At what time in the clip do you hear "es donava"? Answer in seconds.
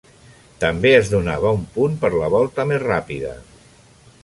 0.99-1.51